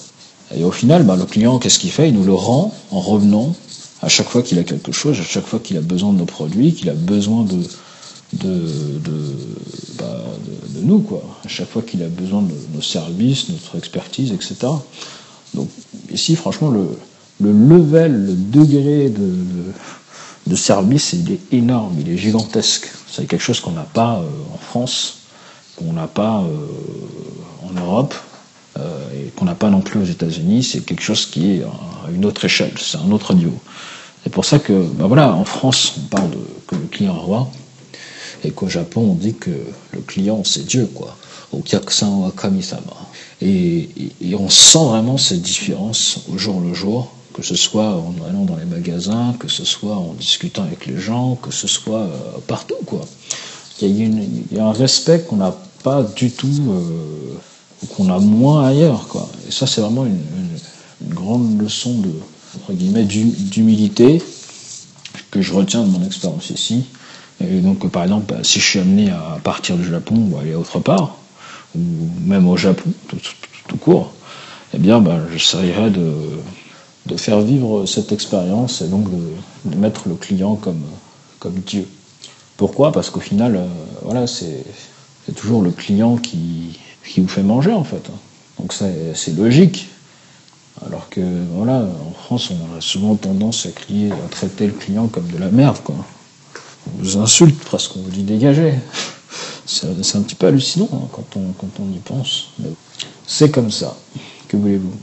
Et 0.56 0.64
au 0.64 0.72
final, 0.72 1.04
bah, 1.04 1.16
le 1.16 1.26
client, 1.26 1.60
qu'est-ce 1.60 1.80
qu'il 1.80 1.92
fait? 1.92 2.10
Il 2.10 2.16
nous 2.16 2.24
le 2.24 2.34
rend 2.34 2.74
en 2.92 3.00
revenant 3.00 3.56
à 4.02 4.10
chaque 4.10 4.28
fois 4.28 4.42
qu'il 4.42 4.60
a 4.60 4.64
quelque 4.64 4.92
chose, 4.92 5.20
à 5.20 5.24
chaque 5.24 5.46
fois 5.46 5.60
qu'il 5.60 5.78
a 5.78 5.82
besoin 5.82 6.14
de 6.14 6.18
nos 6.20 6.26
produits, 6.26 6.74
qu'il 6.74 6.90
a 6.90 6.94
besoin 6.94 7.44
de, 7.44 7.64
de, 8.34 8.70
bah, 9.98 10.24
nous, 10.82 11.00
quoi. 11.00 11.24
À 11.46 11.48
chaque 11.48 11.70
fois 11.70 11.82
qu'il 11.82 12.04
a 12.04 12.08
besoin 12.08 12.42
de 12.42 12.54
nos 12.74 12.82
services, 12.82 13.50
notre 13.50 13.78
expertise, 13.78 14.32
etc. 14.32 14.56
Donc 15.54 15.70
ici, 16.12 16.36
franchement, 16.36 16.70
le, 16.70 16.88
le 17.40 17.52
level, 17.52 18.26
le 18.26 18.34
degré 18.34 19.10
de, 19.10 19.36
de 20.48 20.56
service, 20.56 21.14
il 21.14 21.32
est 21.32 21.54
énorme, 21.54 21.96
il 22.00 22.10
est 22.10 22.18
gigantesque. 22.18 22.92
C'est 23.10 23.26
quelque 23.28 23.42
chose 23.44 23.60
qu'on 23.60 23.72
n'a 23.72 23.84
pas 23.94 24.20
euh, 24.20 24.54
en 24.54 24.58
France 24.58 25.23
qu'on 25.76 25.94
n'a 25.94 26.08
pas 26.08 26.42
euh, 26.42 27.68
en 27.68 27.80
Europe 27.80 28.14
euh, 28.78 29.00
et 29.16 29.30
qu'on 29.32 29.46
n'a 29.46 29.56
pas 29.56 29.70
non 29.70 29.82
plus 29.82 30.02
aux 30.02 30.06
États-Unis. 30.06 30.64
C'est 30.64 30.82
quelque 30.82 31.04
chose 31.04 31.26
qui 31.26 31.52
est 31.52 31.64
à 31.64 32.12
une 32.12 32.26
autre 32.26 32.46
échelle, 32.46 32.74
c'est 32.78 32.98
un 32.98 33.12
autre 33.12 33.34
niveau. 33.34 33.58
C'est 34.24 34.32
pour 34.32 34.46
ça 34.46 34.60
que, 34.60 34.74
ben 34.74 35.08
voilà, 35.08 35.34
en 35.34 35.46
France, 35.46 35.96
on 35.98 36.08
parle 36.08 36.30
de, 36.30 36.38
que 36.68 36.76
le 36.76 36.88
client 36.88 37.16
est 37.16 37.20
roi, 37.20 37.50
et 38.44 38.52
qu'au 38.52 38.70
Japon, 38.70 39.02
on 39.12 39.16
dit 39.16 39.36
que 39.36 39.52
le 39.92 40.02
client, 40.02 40.44
c'est 40.44 40.66
Dieu, 40.66 40.90
quoi. 40.94 41.16
Au 41.52 41.58
wa 41.58 42.32
kami-sama. 42.36 42.82
Et, 43.42 43.90
et, 44.22 44.34
on 44.36 44.50
sent 44.50 44.86
vraiment 44.86 45.18
cette 45.18 45.42
différence 45.42 46.22
au 46.34 46.38
jour 46.38 46.60
le 46.62 46.74
jour, 46.74 47.12
que 47.34 47.44
ce 47.44 47.56
soit 47.56 47.90
en 47.96 48.16
allant 48.28 48.46
dans 48.46 48.56
les 48.56 48.66
magasins, 48.66 49.36
que 49.40 49.48
ce 49.48 49.64
soit 49.64 49.96
en 49.96 50.14
discutant 50.14 50.64
avec 50.64 50.88
les 50.88 50.98
gens, 50.98 51.36
que 51.36 51.52
ce 51.52 51.68
soit 51.68 52.00
euh, 52.00 52.18
partout, 52.48 52.78
quoi 52.86 53.02
il 53.88 54.56
y, 54.56 54.60
a 54.60 54.66
un 54.66 54.72
respect 54.72 55.26
qu'on 55.28 55.38
n'a 55.38 55.56
pas 55.84 56.04
du 56.16 56.32
tout, 56.32 56.48
euh, 56.70 57.34
qu'on 57.96 58.10
a 58.10 58.20
moins 58.20 58.68
ailleurs. 58.68 59.08
Quoi. 59.08 59.30
Et 59.48 59.52
ça, 59.52 59.68
c'est 59.68 59.82
vraiment 59.82 60.06
une, 60.06 60.20
grande 61.02 61.62
leçon 61.62 62.02
d'humilité 62.70 64.22
que 65.32 65.42
je 65.42 65.54
retiens 65.54 65.84
de 65.84 65.90
mon 65.90 66.06
expérience 66.06 66.50
ici. 66.50 66.86
Et 67.42 67.60
donc, 67.60 67.90
par 67.90 68.04
exemple, 68.04 68.34
bah, 68.34 68.40
si 68.44 68.62
je 68.62 68.66
suis 68.66 68.80
amené 68.80 69.10
à 69.10 69.38
partir 69.44 69.76
du 69.76 69.84
Japon 69.84 70.16
ou 70.32 70.38
aller 70.38 70.56
autre 70.56 70.80
part, 70.80 71.18
ou 71.76 71.82
même 72.26 72.48
au 72.48 72.56
Japon, 72.56 72.90
tout, 73.68 73.78
court, 73.78 74.14
eh 74.74 74.78
bien, 74.78 75.02
bah, 75.02 75.20
j'essaierai 75.34 75.90
de, 75.90 76.14
de 77.08 77.18
faire 77.18 77.42
vivre 77.42 77.86
cette 77.86 78.14
expérience 78.14 78.82
et 78.82 78.88
donc 78.88 79.12
de, 79.12 79.72
de 79.72 79.76
mettre 79.76 80.08
le 80.08 80.16
client 80.16 80.56
comme, 80.56 80.84
comme 81.40 81.56
Dieu. 81.66 81.86
Pourquoi 82.64 82.94
Parce 82.94 83.10
qu'au 83.10 83.20
final, 83.20 83.58
euh, 83.58 83.68
voilà, 84.04 84.26
c'est 84.26 84.64
toujours 85.36 85.62
le 85.62 85.72
client 85.72 86.16
qui, 86.16 86.80
qui 87.06 87.20
vous 87.20 87.28
fait 87.28 87.44
manger 87.44 87.74
en 87.74 87.84
fait. 87.84 88.10
Donc 88.58 88.72
c'est 88.72 89.36
logique. 89.36 89.90
Alors 90.86 91.10
que 91.10 91.20
voilà, 91.56 91.80
en 91.82 92.14
France, 92.14 92.52
on 92.52 92.78
a 92.78 92.80
souvent 92.80 93.16
tendance 93.16 93.66
à 93.66 93.72
crier, 93.72 94.14
à 94.14 94.30
traiter 94.30 94.68
le 94.68 94.72
client 94.72 95.08
comme 95.08 95.28
de 95.28 95.38
la 95.38 95.50
merde, 95.50 95.80
quoi. 95.84 95.96
On 96.88 97.04
vous 97.04 97.18
insulte 97.18 97.62
presque, 97.66 97.98
on 97.98 98.02
vous 98.02 98.12
dit 98.12 98.24
dégager. 98.24 98.76
C'est 99.66 100.16
un 100.16 100.22
petit 100.22 100.36
peu 100.36 100.48
hallucinant 100.48 100.88
hein, 100.94 101.10
quand, 101.12 101.36
on, 101.36 101.52
quand 101.60 101.82
on 101.82 101.94
y 101.94 102.00
pense. 102.00 102.52
C'est 103.28 103.52
comme 103.52 103.72
ça. 103.72 103.98
Que 104.48 104.56
voulez-vous? 104.56 104.94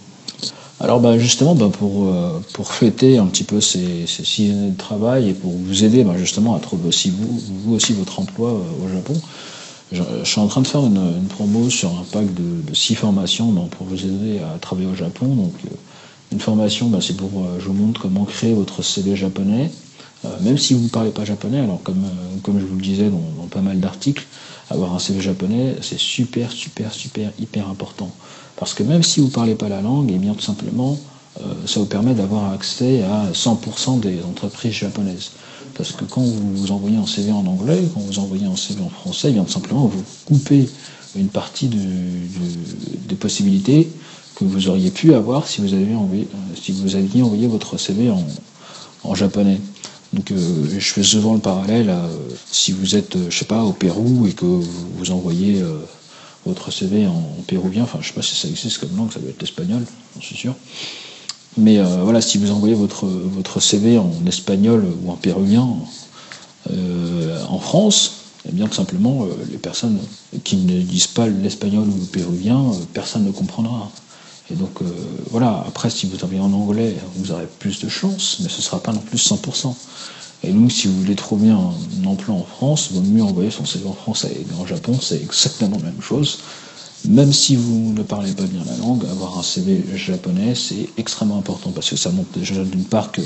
Alors 0.80 0.99
bah, 0.99 1.18
justement, 1.18 1.54
bah, 1.54 1.68
pour, 1.70 2.06
euh, 2.06 2.40
pour 2.54 2.72
fêter 2.72 3.18
un 3.18 3.26
petit 3.26 3.44
peu 3.44 3.60
ces, 3.60 4.06
ces, 4.06 4.25
six 4.25 4.50
années 4.50 4.70
de 4.70 4.78
travail 4.78 5.28
et 5.28 5.34
pour 5.34 5.52
vous 5.52 5.84
aider 5.84 6.04
bah, 6.04 6.14
justement 6.16 6.54
à 6.54 6.58
trouver 6.58 6.88
aussi 6.88 7.10
vous, 7.10 7.75
aussi 7.75 7.92
votre 7.92 8.18
emploi 8.18 8.50
euh, 8.50 8.87
au 8.87 8.88
Japon, 8.88 9.12
je, 9.92 10.02
suis 10.25 10.40
en 10.40 10.46
train 10.46 10.62
de 10.62 10.66
faire 10.66 10.80
une, 10.80 11.26
promo 11.28 11.68
sur 11.68 11.90
un 11.90 12.04
pack 12.10 12.32
de, 12.32 12.75
six 12.75 12.94
formations 12.94 13.52
pour 13.66 13.87
vous 13.87 14.02
aider 14.06 14.38
à 14.38 14.58
travailler 14.58 14.88
au 14.88 14.94
Japon. 14.94 15.26
Donc, 15.26 15.52
euh, 15.66 15.75
une 16.32 16.40
formation, 16.40 16.90
c'est 17.00 17.16
pour, 17.16 17.30
je 17.58 17.66
vous 17.66 17.72
montre 17.75 18.00
comment 18.00 18.25
créer 18.25 18.54
votre 18.54 18.84
CV 18.84 19.16
japonais, 19.16 19.68
même 20.42 20.58
si 20.58 20.75
vous 20.75 20.84
ne 20.84 20.88
parlez 20.88 21.10
pas 21.10 21.25
japonais. 21.25 21.58
Alors 21.58 21.82
comme, 21.82 22.04
comme 22.44 22.60
je 22.60 22.64
vous 22.64 22.76
le 22.76 22.82
disais 22.82 23.08
dans, 23.08 23.20
dans 23.37 23.49
pas 23.49 23.62
mal 23.62 23.80
d'articles, 23.80 24.25
avoir 24.70 24.94
un 24.94 25.00
CV 25.00 25.20
japonais, 25.20 25.75
c'est 25.82 25.99
super, 25.99 26.52
super, 26.52 26.92
super, 26.92 27.32
hyper 27.40 27.68
important. 27.68 28.12
Parce 28.60 28.74
que 28.74 28.82
même 28.82 29.02
si 29.02 29.20
vous 29.20 29.26
ne 29.26 29.32
parlez 29.32 29.54
pas 29.54 29.70
la 29.70 29.80
langue, 29.80 30.12
eh 30.14 30.18
bien 30.18 30.34
tout 30.34 30.42
simplement, 30.42 30.98
euh, 31.40 31.42
ça 31.66 31.80
vous 31.80 31.86
permet 31.86 32.12
d'avoir 32.12 32.52
accès 32.52 33.02
à 33.02 33.32
100% 33.32 34.00
des 34.00 34.22
entreprises 34.22 34.74
japonaises. 34.74 35.30
Parce 35.74 35.92
que 35.92 36.04
quand 36.04 36.22
vous 36.22 36.70
envoyez 36.70 36.98
un 36.98 37.06
CV 37.06 37.32
en 37.32 37.46
anglais, 37.46 37.82
quand 37.94 38.00
vous 38.00 38.18
envoyez 38.18 38.44
un 38.44 38.56
CV 38.56 38.82
en 38.82 38.90
français, 38.90 39.28
eh 39.30 39.32
bien 39.32 39.44
tout 39.44 39.52
simplement 39.52 39.86
vous 39.86 40.04
coupez 40.26 40.68
une 41.16 41.28
partie 41.28 41.68
des 41.68 43.14
possibilités 43.14 43.88
que 44.34 44.44
vous 44.44 44.68
auriez 44.68 44.90
pu 44.90 45.14
avoir 45.14 45.48
si 45.48 45.62
vous, 45.62 45.72
aviez 45.72 45.94
envoyé, 45.94 46.28
euh, 46.34 46.54
si 46.54 46.72
vous 46.72 46.96
aviez 46.96 47.22
envoyé 47.22 47.46
votre 47.46 47.78
CV 47.78 48.10
en, 48.10 49.14
japonais. 49.14 49.58
Donc 50.12 50.30
euh, 50.32 50.36
je 50.78 50.92
fais 50.92 51.02
souvent 51.02 51.32
le 51.32 51.40
parallèle 51.40 51.94
si 52.50 52.72
vous 52.72 52.94
êtes, 52.94 53.16
je 53.30 53.38
sais 53.38 53.46
pas, 53.46 53.62
au 53.62 53.72
Pérou 53.72 54.26
et 54.26 54.32
que 54.32 54.44
vous 54.44 55.10
envoyez 55.12 55.62
votre 56.47 56.70
CV 56.70 57.06
en, 57.06 57.23
péruvien, 57.47 57.82
enfin 57.82 57.99
je 58.00 58.09
sais 58.09 58.14
pas 58.14 58.23
si 58.23 58.35
ça 58.35 58.49
existe 58.49 58.78
comme 58.78 58.97
langue, 58.97 59.12
ça 59.12 59.20
doit 59.20 59.30
être 59.30 59.40
l'espagnol, 59.40 59.82
je 60.18 60.25
suis 60.25 60.37
sûr. 60.37 60.54
Mais 61.56 61.78
euh, 61.78 62.02
voilà, 62.02 62.20
si 62.20 62.38
vous 62.38 62.50
envoyez 62.52 62.75
votre, 62.75 63.06
votre 63.06 63.61
CV 63.61 63.99
en 63.99 64.12
espagnol 64.26 64.87
ou 65.02 65.11
en 65.11 65.16
péruvien 65.16 65.68
euh, 66.70 67.44
en 67.49 67.59
France, 67.59 68.12
eh 68.49 68.52
bien 68.52 68.66
tout 68.68 68.75
simplement, 68.75 69.26
les 69.50 69.59
personnes 69.59 69.99
qui 70.44 70.56
ne 70.56 70.80
disent 70.80 71.09
pas 71.09 71.26
l'espagnol 71.26 71.87
ou 71.88 71.99
le 71.99 72.06
péruvien, 72.06 72.64
personne 72.94 73.25
ne 73.25 73.32
comprendra. 73.32 73.90
Et 74.50 74.54
donc 74.54 74.78
voilà, 75.30 75.62
après 75.66 75.90
si 75.90 76.06
vous 76.06 76.16
envoyez 76.25 76.40
en 76.40 76.52
anglais, 76.52 76.97
vous 77.16 77.32
aurez 77.32 77.47
plus 77.59 77.80
de 77.80 77.88
chance, 77.88 78.38
mais 78.40 78.49
ce 78.49 78.56
ne 78.56 78.62
sera 78.62 78.82
pas 78.82 78.92
non 78.92 79.00
plus 79.00 79.18
100%. 79.18 79.75
Et 80.42 80.52
donc, 80.52 80.73
si 80.73 80.87
vous 80.88 80.99
voulez 80.99 81.14
trouver 81.14 81.50
un, 81.50 81.73
emploi 82.06 82.35
en 82.35 82.44
France, 82.44 82.90
vaut 82.92 83.02
mieux 83.02 83.23
envoyer 83.23 83.50
son 83.50 83.66
CV 83.66 83.87
en 83.87 83.92
français. 83.92 84.32
Et 84.40 84.61
en 84.61 84.66
Japon, 84.66 84.97
c'est 85.00 85.20
exactement 85.23 85.76
la 85.78 85.90
même 85.90 86.00
chose. 86.00 86.38
Même 87.09 87.32
si 87.32 87.56
vous 87.56 87.92
ne 87.94 88.02
parlez 88.02 88.32
pas 88.32 88.44
bien 88.44 88.62
la 88.66 88.76
langue, 88.76 89.04
avoir 89.11 89.38
un 89.38 89.42
CV 89.42 89.85
japonais, 89.94 90.54
c'est 90.54 90.88
extrêmement 90.99 91.38
important 91.38 91.70
parce 91.70 91.88
que 91.88 91.97
ça 91.97 92.11
montre 92.11 92.38
déjà 92.38 92.62
d'une 92.62 92.85
part 92.85 93.11
que 93.11 93.23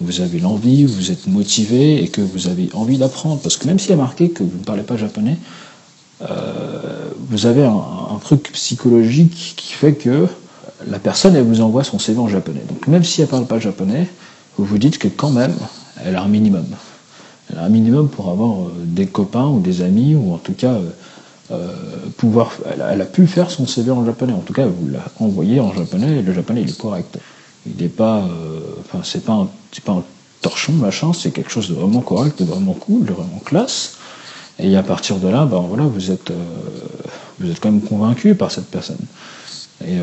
vous 0.00 0.20
avez 0.22 0.38
l'envie, 0.38 0.84
vous 0.84 1.10
êtes 1.10 1.26
motivé 1.26 2.02
et 2.02 2.08
que 2.08 2.22
vous 2.22 2.48
avez 2.48 2.70
envie 2.72 2.96
d'apprendre. 2.96 3.40
Parce 3.40 3.56
que 3.56 3.66
même 3.66 3.78
s'il 3.78 3.90
y 3.90 3.94
a 3.94 3.96
marqué 3.96 4.30
que 4.30 4.42
vous 4.42 4.58
ne 4.58 4.64
parlez 4.64 4.82
pas 4.82 4.96
japonais, 4.96 5.36
euh, 6.22 7.10
vous 7.28 7.46
avez 7.46 7.64
un, 7.64 7.72
un, 8.14 8.18
truc 8.22 8.50
psychologique 8.52 9.54
qui 9.56 9.72
fait 9.72 9.94
que 9.94 10.26
la 10.86 10.98
personne, 10.98 11.34
elle 11.36 11.44
vous 11.44 11.60
envoie 11.60 11.84
son 11.84 11.98
CV 11.98 12.18
en 12.18 12.28
japonais. 12.28 12.62
Donc 12.68 12.86
même 12.86 13.04
si 13.04 13.20
elle 13.20 13.26
ne 13.26 13.30
parle 13.30 13.46
pas 13.46 13.58
japonais, 13.58 14.06
vous 14.56 14.64
vous 14.64 14.78
dites 14.78 14.98
que 14.98 15.08
quand 15.08 15.30
même, 15.30 15.54
elle 16.04 16.16
a 16.16 16.22
un 16.22 16.28
minimum. 16.28 16.66
Elle 17.50 17.58
a 17.58 17.64
un 17.64 17.68
minimum 17.68 18.08
pour 18.08 18.30
avoir 18.30 18.66
euh, 18.66 18.72
des 18.76 19.06
copains 19.06 19.46
ou 19.46 19.60
des 19.60 19.82
amis, 19.82 20.14
ou 20.14 20.32
en 20.34 20.38
tout 20.38 20.52
cas 20.52 20.72
euh, 20.72 20.90
euh, 21.52 21.74
pouvoir. 22.16 22.52
Elle 22.66 23.00
a, 23.00 23.04
pu 23.04 23.26
faire 23.26 23.50
son 23.50 23.66
CV 23.66 23.90
en 23.90 24.04
japonais. 24.04 24.32
En 24.32 24.40
tout 24.40 24.52
cas, 24.52 24.66
vous 24.66 24.88
l'a 24.88 25.04
envoyé 25.18 25.60
en 25.60 25.72
japonais 25.72 26.18
et 26.18 26.22
le 26.22 26.32
japonais 26.32 26.62
il 26.62 26.70
est 26.70 26.78
correct. 26.78 27.18
Il 27.66 27.82
n'est 27.82 27.88
pas. 27.88 28.24
Enfin, 28.80 29.00
c'est 29.02 29.24
pas, 29.24 29.32
un, 29.32 29.48
pas 29.84 29.92
un 29.92 30.04
torchon 30.40 30.72
machin. 30.72 31.12
C'est 31.12 31.30
quelque 31.30 31.50
chose 31.50 31.68
de 31.68 31.74
vraiment 31.74 32.00
correct, 32.00 32.40
de 32.40 32.44
vraiment 32.44 32.72
cool, 32.72 33.04
de 33.04 33.12
vraiment 33.12 33.40
classe. 33.44 33.96
Et 34.58 34.76
à 34.76 34.82
partir 34.82 35.16
de 35.16 35.28
là, 35.28 35.44
ben 35.44 35.60
voilà, 35.60 35.84
vous 35.84 36.10
êtes, 36.10 36.32
vous 37.38 37.50
êtes 37.50 37.60
quand 37.60 37.72
même 37.72 37.80
convaincu 37.80 38.34
par 38.34 38.50
cette 38.50 38.66
personne. 38.66 38.98
Et 39.86 39.96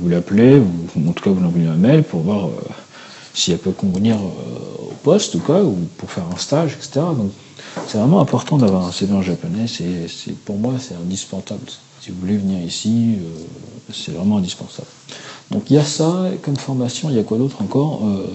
vous 0.00 0.08
l'appelez, 0.08 0.58
ou 0.58 1.08
en 1.08 1.12
tout 1.12 1.22
cas 1.22 1.30
vous 1.30 1.40
l'envoyez 1.40 1.66
un 1.66 1.76
mail 1.76 2.04
pour 2.04 2.20
voir 2.20 2.48
si 3.34 3.52
elle 3.52 3.58
peut 3.58 3.72
convenir 3.72 4.16
poste 5.04 5.36
ou 5.36 5.38
quoi, 5.38 5.62
ou 5.62 5.76
pour 5.98 6.10
faire 6.10 6.24
un 6.34 6.38
stage, 6.38 6.72
etc. 6.72 7.00
Donc 7.16 7.30
c'est 7.86 7.98
vraiment 7.98 8.20
important 8.20 8.56
d'avoir 8.56 8.86
un 8.86 8.92
CV 8.92 9.12
en 9.12 9.22
japonais, 9.22 9.66
c'est, 9.68 10.34
pour 10.44 10.56
moi 10.56 10.74
c'est 10.80 10.94
indispensable. 10.94 11.60
Si 12.00 12.10
vous 12.10 12.20
voulez 12.20 12.36
venir 12.36 12.64
ici, 12.64 13.16
euh, 13.18 13.92
c'est 13.92 14.12
vraiment 14.12 14.38
indispensable. 14.38 14.88
Donc 15.50 15.70
il 15.70 15.74
y 15.74 15.78
a 15.78 15.84
ça 15.84 16.24
comme 16.42 16.56
formation, 16.56 17.10
il 17.10 17.16
y 17.16 17.18
a 17.20 17.22
quoi 17.22 17.38
d'autre 17.38 17.62
encore 17.62 18.00
euh, 18.04 18.26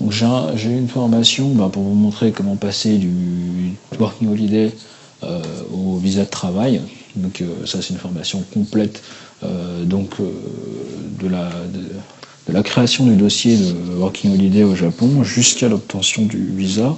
donc 0.00 0.12
j'ai, 0.12 0.70
une 0.70 0.86
formation 0.86 1.48
bah, 1.48 1.70
pour 1.72 1.82
vous 1.82 1.94
montrer 1.94 2.30
comment 2.30 2.54
passer 2.54 2.98
du 2.98 3.72
working 3.98 4.28
holiday 4.30 4.72
euh, 5.24 5.42
au 5.72 5.96
visa 5.96 6.24
de 6.24 6.30
travail. 6.30 6.80
Donc 7.16 7.42
ça 7.64 7.82
c'est 7.82 7.94
une 7.94 7.98
formation 7.98 8.44
complète 8.54 9.02
donc 9.86 10.10
de 10.20 11.26
la 11.26 11.50
la 12.48 12.62
création 12.62 13.04
du 13.06 13.16
dossier 13.16 13.56
de 13.56 13.74
Working 13.98 14.34
Holiday 14.34 14.64
au 14.64 14.74
Japon 14.74 15.22
jusqu'à 15.22 15.68
l'obtention 15.68 16.22
du 16.24 16.38
visa. 16.56 16.96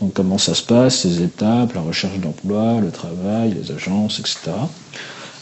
Donc 0.00 0.14
comment 0.14 0.38
ça 0.38 0.54
se 0.54 0.62
passe, 0.62 1.04
les 1.04 1.22
étapes, 1.22 1.74
la 1.74 1.80
recherche 1.80 2.18
d'emploi, 2.18 2.80
le 2.80 2.90
travail, 2.90 3.54
les 3.60 3.72
agences, 3.72 4.20
etc. 4.20 4.52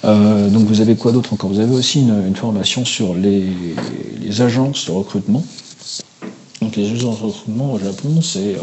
Euh, 0.05 0.49
donc 0.49 0.67
vous 0.67 0.81
avez 0.81 0.97
quoi 0.97 1.13
d'autre 1.13 1.33
encore? 1.33 1.51
Vous 1.51 1.61
avez 1.61 1.75
aussi 1.75 2.01
une, 2.01 2.35
formation 2.35 2.85
sur 2.85 3.15
les, 3.15 4.41
agences 4.41 4.87
de 4.87 4.93
recrutement. 4.93 5.45
Donc 6.63 6.77
les 6.77 6.91
agences 6.91 7.21
de 7.21 7.27
recrutement 7.27 7.75
au 7.75 7.79
Japon, 7.79 8.21
c'est 8.23 8.55
euh, 8.55 8.61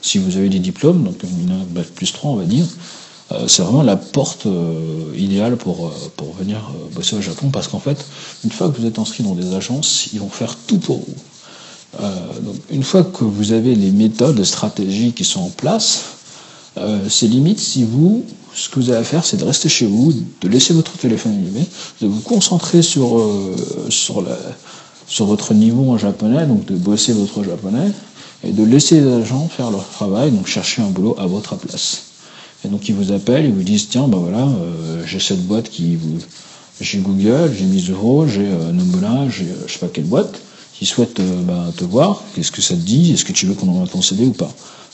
si 0.00 0.18
vous 0.18 0.36
avez 0.36 0.48
des 0.48 0.58
diplômes, 0.58 1.04
donc 1.04 1.22
une 1.22 1.64
bac 1.70 1.86
plus 1.86 2.12
3 2.12 2.30
on 2.32 2.36
va 2.36 2.44
dire, 2.44 2.66
c'est 3.46 3.62
vraiment 3.62 3.82
la 3.82 3.96
porte 3.96 4.46
euh, 4.46 5.12
idéale 5.16 5.56
pour, 5.56 5.86
euh, 5.86 5.90
pour 6.16 6.32
venir 6.34 6.70
bosser 6.94 7.16
au 7.16 7.20
Japon 7.20 7.50
parce 7.50 7.68
qu'en 7.68 7.78
fait, 7.78 8.04
une 8.44 8.50
fois 8.50 8.70
que 8.70 8.80
vous 8.80 8.86
êtes 8.86 8.98
inscrit 8.98 9.22
dans 9.22 9.34
des 9.34 9.54
agences, 9.54 10.08
ils 10.12 10.20
vont 10.20 10.30
faire 10.30 10.56
tout 10.66 10.78
pour 10.78 10.98
vous. 10.98 12.02
donc, 12.42 12.56
une 12.70 12.82
fois 12.82 13.04
que 13.04 13.24
vous 13.24 13.52
avez 13.52 13.74
les 13.74 13.90
méthodes, 13.90 14.38
les 14.38 14.44
stratégies 14.44 15.12
qui 15.12 15.24
sont 15.24 15.40
en 15.40 15.50
place, 15.50 16.04
c'est 17.08 17.26
limite 17.26 17.58
si 17.58 17.82
vous, 17.82 18.24
ce 18.54 18.68
que 18.68 18.78
vous 18.78 18.90
avez 18.90 19.00
à 19.00 19.04
faire, 19.04 19.24
c'est 19.24 19.36
de 19.36 19.44
rester 19.44 19.68
chez 19.68 19.86
vous, 19.86 20.12
de 20.12 20.48
laisser 20.48 20.74
votre 20.74 20.92
téléphone 20.92 21.32
allumé, 21.32 21.66
de 22.00 22.06
vous 22.06 22.20
concentrer 22.20 22.82
sur, 22.82 23.20
sur, 23.88 24.22
la, 24.22 24.36
sur 25.06 25.26
votre 25.26 25.54
niveau 25.54 25.90
en 25.90 25.98
japonais, 25.98 26.46
donc 26.46 26.66
de 26.66 26.76
bosser 26.76 27.14
votre 27.14 27.42
japonais, 27.42 27.90
et 28.44 28.52
de 28.52 28.62
laisser 28.62 29.00
les 29.00 29.12
agents 29.12 29.48
faire 29.48 29.70
leur 29.70 29.88
travail, 29.88 30.30
donc 30.30 30.46
chercher 30.46 30.82
un 30.82 30.90
boulot 30.90 31.16
à 31.18 31.26
votre 31.26 31.56
place. 31.56 32.07
Et 32.64 32.68
donc 32.68 32.88
ils 32.88 32.94
vous 32.94 33.12
appellent, 33.12 33.46
ils 33.46 33.52
vous 33.52 33.62
disent 33.62 33.88
tiens 33.88 34.08
ben 34.08 34.18
voilà, 34.18 34.42
euh, 34.42 35.02
j'ai 35.06 35.20
cette 35.20 35.46
boîte 35.46 35.68
qui 35.70 35.96
vous. 35.96 36.18
J'ai 36.80 36.98
Google, 36.98 37.52
j'ai 37.56 37.64
Mizuro, 37.64 38.26
j'ai 38.26 38.42
euh, 38.42 38.72
j'ai 39.30 39.44
euh, 39.44 39.66
je 39.66 39.72
sais 39.72 39.78
pas 39.80 39.88
quelle 39.88 40.04
boîte, 40.04 40.40
qui 40.74 40.86
souhaitent 40.86 41.18
euh, 41.18 41.42
ben, 41.42 41.72
te 41.76 41.84
voir, 41.84 42.22
qu'est-ce 42.34 42.52
que 42.52 42.62
ça 42.62 42.74
te 42.74 42.80
dit, 42.80 43.12
est-ce 43.12 43.24
que 43.24 43.32
tu 43.32 43.46
veux 43.46 43.54
qu'on 43.54 43.68
envoie 43.68 43.86
ton 43.88 44.00
CV 44.00 44.26
ou 44.26 44.32
pas? 44.32 44.50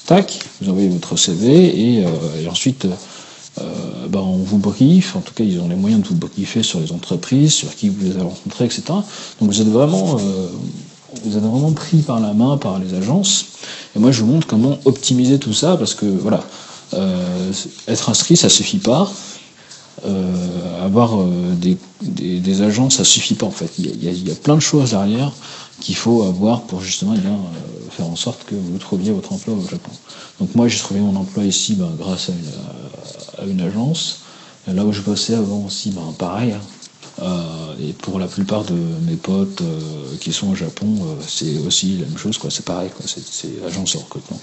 Tac, 0.06 0.38
vous 0.60 0.70
envoyez 0.70 0.88
votre 0.88 1.16
CV 1.16 1.64
et, 1.64 2.04
et 2.42 2.48
ensuite 2.48 2.86
ben, 3.56 4.20
on 4.20 4.36
vous 4.36 4.58
briefe, 4.58 5.16
en 5.16 5.20
tout 5.20 5.32
cas 5.32 5.44
ils 5.44 5.58
ont 5.60 5.68
les 5.68 5.76
moyens 5.76 6.02
de 6.02 6.08
vous 6.08 6.14
briefer 6.14 6.62
sur 6.62 6.78
les 6.78 6.92
entreprises, 6.92 7.54
sur 7.54 7.74
qui 7.74 7.88
vous 7.88 8.04
les 8.04 8.10
avez 8.10 8.22
rencontrés, 8.22 8.66
etc. 8.66 8.82
Donc 8.88 9.04
vous 9.40 9.62
êtes 9.62 9.68
vraiment 9.68 10.20
vous 11.22 11.36
êtes 11.36 11.42
vraiment 11.42 11.72
pris 11.72 11.98
par 11.98 12.20
la 12.20 12.32
main 12.32 12.56
par 12.56 12.78
les 12.78 12.94
agences. 12.94 13.46
Et 13.96 13.98
moi 13.98 14.10
je 14.10 14.20
vous 14.20 14.26
montre 14.32 14.46
comment 14.46 14.78
optimiser 14.84 15.38
tout 15.38 15.52
ça 15.52 15.76
parce 15.76 15.94
que 15.94 16.06
voilà, 16.06 16.38
euh, 16.38 16.40
être 17.88 18.08
inscrit, 18.10 18.36
ça 18.36 18.48
suffit 18.48 18.78
pas. 18.78 19.10
Euh, 20.04 20.84
avoir 20.84 21.20
euh, 21.20 21.54
des, 21.54 21.78
des, 22.02 22.62
agents, 22.62 22.90
ça 22.90 23.04
suffit 23.04 23.34
pas 23.34 23.46
en 23.46 23.50
fait. 23.50 23.70
Il 23.78 24.04
y, 24.04 24.30
a, 24.30 24.34
plein 24.34 24.56
de 24.56 24.60
choses 24.60 24.90
derrière 24.90 25.32
qu'il 25.80 25.96
faut 25.96 26.24
avoir 26.24 26.62
pour 26.62 26.80
justement 26.80 27.14
eh 27.16 27.92
faire 27.92 28.06
en 28.06 28.16
sorte 28.16 28.44
que 28.44 28.54
vous 28.54 28.76
trouviez 28.78 29.12
votre 29.12 29.32
emploi 29.32 29.54
au 29.54 29.66
Japon. 29.68 29.90
Donc 30.40 30.54
moi 30.54 30.68
j'ai 30.68 30.78
trouvé 30.78 31.00
mon 31.00 31.16
emploi 31.16 31.44
ici 31.44 31.74
ben, 31.74 31.90
grâce 31.96 32.30
à 33.38 33.44
une, 33.44 33.60
agence. 33.60 34.20
Là 34.66 34.84
où 34.84 34.92
je 34.92 35.00
bossais 35.00 35.34
avant 35.34 35.64
aussi, 35.64 35.90
ben, 35.90 36.12
pareil. 36.18 36.52
Hein. 37.22 37.76
et 37.80 37.92
pour 37.92 38.18
la 38.18 38.26
plupart 38.26 38.64
de 38.64 38.74
mes 39.06 39.16
potes 39.16 39.62
qui 40.20 40.32
sont 40.32 40.50
au 40.50 40.54
Japon, 40.54 40.96
c'est 41.26 41.58
aussi 41.58 41.98
la 41.98 42.06
même 42.06 42.18
chose, 42.18 42.36
quoi. 42.36 42.50
C'est 42.50 42.64
pareil, 42.64 42.90
quoi. 42.90 43.06
C'est 43.06 43.64
agence 43.66 43.94
recrutement. 43.94 44.40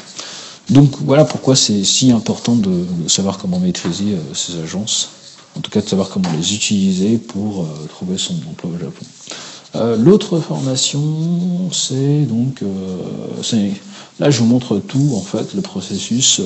Donc 0.70 0.92
voilà 1.02 1.26
pourquoi 1.26 1.56
c'est 1.56 1.84
si 1.84 2.12
important 2.12 2.56
de, 2.56 2.86
savoir 3.08 3.38
comment 3.38 3.60
maîtriser 3.60 4.14
euh, 4.14 4.34
ces 4.34 4.60
agences, 4.60 5.10
en 5.58 5.60
tout 5.60 5.72
cas 5.72 5.82
de 5.82 5.88
savoir 5.88 6.10
comment 6.10 6.32
les 6.38 6.54
utiliser 6.54 7.18
pour 7.18 7.64
euh, 7.64 7.88
trouver 7.90 8.18
son 8.18 8.36
emploi 8.50 8.72
au 8.76 8.80
Japon. 8.80 9.06
Euh, 9.76 9.98
l'autre 9.98 10.40
formation, 10.40 11.70
c'est 11.72 12.22
donc, 12.26 12.62
là 14.20 14.30
je 14.30 14.40
vous 14.40 14.46
montre 14.46 14.78
tout 14.80 15.14
en 15.16 15.22
fait, 15.22 15.54
le 15.54 15.62
processus 15.62 16.42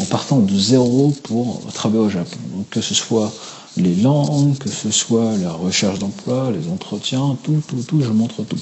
en 0.00 0.04
partant 0.04 0.38
de 0.38 0.58
zéro 0.58 1.14
pour 1.22 1.60
travailler 1.72 2.04
au 2.04 2.08
Japon. 2.08 2.38
Donc 2.54 2.68
que 2.70 2.80
ce 2.80 2.94
soit 2.94 3.32
les 3.76 3.94
langues, 3.96 4.56
que 4.58 4.68
ce 4.68 4.90
soit 4.90 5.36
la 5.38 5.52
recherche 5.52 5.98
d'emploi, 5.98 6.50
les 6.50 6.70
entretiens, 6.70 7.36
tout, 7.42 7.62
tout, 7.66 7.82
tout, 7.82 8.02
je 8.02 8.10
montre 8.10 8.42
tout. 8.42 8.58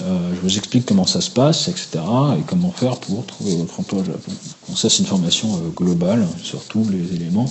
Euh, 0.00 0.34
je 0.34 0.40
vous 0.40 0.56
explique 0.56 0.86
comment 0.86 1.06
ça 1.06 1.20
se 1.20 1.30
passe, 1.30 1.68
etc. 1.68 2.00
et 2.38 2.42
comment 2.46 2.70
faire 2.70 2.96
pour 2.98 3.24
trouver 3.26 3.56
votre 3.56 3.78
emploi 3.80 4.00
au 4.00 4.04
Japon. 4.04 4.32
Donc 4.68 4.78
ça, 4.78 4.88
c'est 4.88 4.98
une 4.98 5.06
formation 5.06 5.54
euh, 5.54 5.70
globale 5.74 6.26
sur 6.42 6.62
tous 6.64 6.86
les 6.88 7.14
éléments 7.14 7.48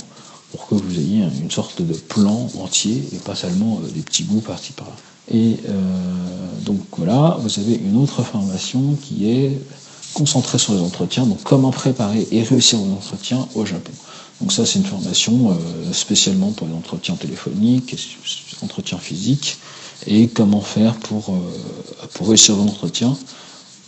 pour 0.52 0.68
que 0.68 0.76
vous 0.76 1.00
ayez 1.00 1.24
une 1.42 1.52
sorte 1.52 1.82
de 1.82 1.94
plan 1.94 2.50
entier 2.60 3.04
et 3.14 3.18
pas 3.18 3.36
seulement 3.36 3.80
euh, 3.84 3.90
des 3.90 4.02
petits 4.02 4.24
bouts 4.24 4.42
par-ci 4.42 4.74
par-là. 4.74 4.96
Et 5.32 5.56
donc 6.66 6.82
voilà, 6.98 7.38
vous 7.40 7.60
avez 7.60 7.76
une 7.76 7.96
autre 7.96 8.24
formation 8.24 8.98
qui 9.02 9.32
est 9.32 9.58
concentrée 10.14 10.58
sur 10.58 10.74
les 10.74 10.82
entretiens, 10.82 11.26
donc 11.26 11.42
comment 11.44 11.72
préparer 11.72 12.28
et 12.32 12.44
réussir 12.44 12.80
vos 12.80 12.94
entretiens 12.94 13.48
au 13.56 13.66
Japon. 13.66 13.92
Donc 14.42 14.52
ça, 14.52 14.66
c'est 14.66 14.80
une 14.80 14.86
formation 14.86 15.58
spécialement 15.94 16.52
pour 16.52 16.68
les 16.68 16.74
entretiens 16.74 17.16
téléphoniques, 17.16 17.96
entretiens 18.62 18.98
physiques, 18.98 19.58
et 20.08 20.28
comment 20.28 20.62
faire 20.62 20.96
pour, 20.96 21.30
euh, 21.30 22.08
pour 22.14 22.28
réussir 22.28 22.56
votre 22.56 22.72
entretien 22.72 23.18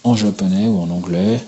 en 0.03 0.15
japonais 0.15 0.67
ou 0.67 0.79
en 0.79 0.89
anglais, 0.89 1.43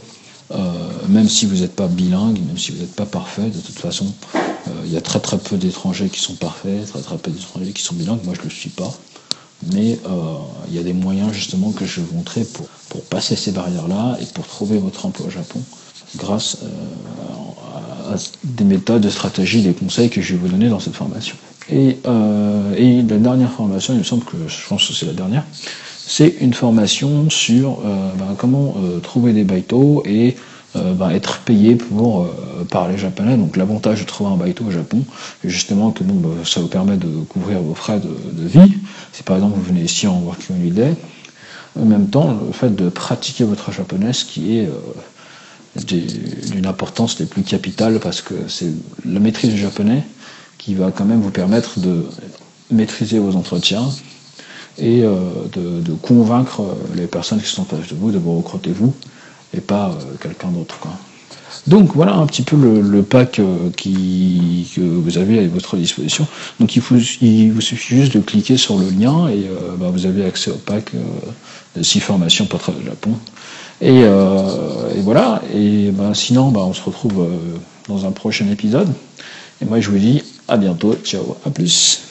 euh, 0.51 0.89
même 1.07 1.29
si 1.29 1.45
vous 1.45 1.57
n'êtes 1.57 1.75
pas 1.75 1.87
bilingue, 1.87 2.39
même 2.45 2.57
si 2.57 2.71
vous 2.71 2.79
n'êtes 2.79 2.95
pas 2.95 3.05
parfait, 3.05 3.49
de 3.49 3.59
toute 3.59 3.77
façon, 3.77 4.11
euh, 4.35 4.71
il 4.85 4.91
y 4.91 4.97
a 4.97 5.01
très 5.01 5.19
très 5.19 5.37
peu 5.37 5.57
d'étrangers 5.57 6.09
qui 6.09 6.19
sont 6.19 6.35
parfaits, 6.35 6.87
très 6.87 7.01
très 7.01 7.17
peu 7.17 7.31
d'étrangers 7.31 7.71
qui 7.71 7.83
sont 7.83 7.95
bilingues, 7.95 8.23
moi 8.23 8.33
je 8.33 8.39
ne 8.39 8.45
le 8.45 8.51
suis 8.51 8.69
pas. 8.69 8.93
Mais 9.73 9.97
il 10.67 10.75
y 10.75 10.79
a 10.79 10.83
des 10.83 10.93
moyens 10.93 11.33
justement 11.33 11.71
que 11.71 11.85
je 11.85 11.99
vais 11.99 12.07
vous 12.07 12.17
montrer 12.17 12.43
pour, 12.43 12.67
pour 12.89 13.01
passer 13.05 13.35
ces 13.35 13.51
barrières-là 13.51 14.17
et 14.21 14.25
pour 14.33 14.45
trouver 14.47 14.77
votre 14.77 15.05
emploi 15.05 15.27
au 15.27 15.29
Japon 15.29 15.61
grâce 16.15 16.59
à 18.09 18.15
des 18.43 18.63
méthodes, 18.63 19.01
des 19.01 19.09
stratégies, 19.09 19.61
des 19.61 19.73
conseils 19.73 20.09
que 20.09 20.21
je 20.21 20.33
vais 20.33 20.39
vous 20.39 20.47
donner 20.47 20.69
dans 20.69 20.79
cette 20.79 20.95
formation. 20.95 21.35
Et, 21.69 21.97
euh, 22.05 22.73
et, 22.77 23.01
la 23.01 23.17
dernière 23.17 23.51
formation, 23.51 23.93
il 23.93 23.99
me 23.99 24.03
semble 24.03 24.23
que 24.23 24.37
je 24.47 24.67
pense 24.69 24.87
que 24.87 24.93
c'est 24.93 25.05
la 25.05 25.13
dernière, 25.13 25.43
c'est 25.97 26.35
une 26.39 26.53
formation 26.53 27.29
sur 27.29 27.79
ben, 28.17 28.35
comment 28.37 28.75
trouver 29.03 29.33
des 29.33 29.43
baito 29.43 30.03
et 30.05 30.37
ben, 30.95 31.09
être 31.09 31.39
payé 31.39 31.75
pour 31.75 32.29
parler 32.69 32.97
japonais. 32.97 33.37
Donc 33.37 33.57
l'avantage 33.57 33.99
de 34.01 34.05
trouver 34.05 34.31
un 34.31 34.37
baito 34.37 34.65
au 34.65 34.71
Japon, 34.71 35.03
c'est 35.41 35.49
justement 35.49 35.91
que 35.91 36.03
ben, 36.03 36.29
ça 36.43 36.61
vous 36.61 36.67
permet 36.67 36.97
de 36.97 37.07
couvrir 37.29 37.61
vos 37.61 37.75
frais 37.75 37.99
de, 37.99 38.47
vie. 38.47 38.73
Si 39.13 39.23
par 39.23 39.37
exemple 39.37 39.55
vous 39.55 39.63
venez 39.63 39.81
ici 39.81 40.07
en 40.07 40.19
working 40.19 40.59
holiday, 40.59 40.93
en 41.79 41.85
même 41.85 42.09
temps 42.09 42.37
le 42.45 42.51
fait 42.53 42.75
de 42.75 42.89
pratiquer 42.89 43.43
votre 43.43 43.71
japonais, 43.71 44.13
ce 44.13 44.25
qui 44.25 44.57
est 44.57 44.69
d'une 45.85 46.65
importance 46.65 47.19
les 47.19 47.25
plus 47.25 47.43
capitales 47.43 47.99
parce 47.99 48.21
que 48.21 48.33
c'est 48.47 48.71
la 49.05 49.19
maîtrise 49.19 49.51
du 49.51 49.57
japonais 49.57 50.03
qui 50.57 50.75
va 50.75 50.91
quand 50.91 51.05
même 51.05 51.21
vous 51.21 51.31
permettre 51.31 51.79
de 51.79 52.05
maîtriser 52.71 53.19
vos 53.19 53.35
entretiens 53.35 53.89
et 54.77 55.01
euh, 55.03 55.15
de, 55.53 55.93
convaincre 55.93 56.63
les 56.95 57.07
personnes 57.07 57.41
qui 57.41 57.47
sont 57.47 57.61
en 57.61 57.65
face 57.65 57.87
de 57.87 57.95
vous 57.95 58.11
de 58.11 58.17
vous 58.17 58.37
recruter 58.37 58.71
vous 58.71 58.93
et 59.53 59.61
pas 59.61 59.89
euh, 59.89 60.15
quelqu'un 60.21 60.49
d'autre. 60.49 60.79
Donc 61.65 61.93
voilà 61.95 62.15
un 62.15 62.25
petit 62.25 62.43
peu 62.43 62.55
le, 62.55 63.03
pack 63.03 63.39
euh, 63.39 63.69
qui, 63.75 64.71
que 64.75 64.81
vous 64.81 65.17
avez 65.17 65.39
à 65.39 65.47
votre 65.47 65.75
disposition. 65.77 66.27
Donc 66.59 66.75
il, 66.75 66.83
il 67.21 67.51
vous 67.51 67.61
suffit 67.61 67.95
juste 67.95 68.15
de 68.15 68.21
cliquer 68.21 68.57
sur 68.57 68.77
le 68.77 68.89
lien 68.89 69.27
et 69.27 69.45
bah, 69.77 69.89
vous 69.91 70.05
avez 70.05 70.25
accès 70.25 70.51
au 70.51 70.57
pack 70.57 70.91
de 71.75 71.83
6 71.83 71.99
formations 71.99 72.45
pour 72.45 72.59
travailler 72.59 72.85
au 72.85 72.89
Japon. 72.89 73.11
Et, 73.81 74.03
voilà, 75.01 75.41
et 75.53 75.91
ben, 75.91 76.13
sinon 76.13 76.51
ben, 76.51 76.61
on 76.61 76.73
se 76.73 76.81
retrouve 76.81 77.27
dans 77.87 78.05
un 78.05 78.11
prochain 78.11 78.49
épisode. 78.49 78.89
Et 79.61 79.65
moi 79.65 79.79
je 79.81 79.89
vous 79.89 79.97
dis 79.97 80.23
à 80.47 80.57
bientôt, 80.57 80.95
ciao, 81.03 81.35
à 81.45 81.49
plus. 81.49 82.01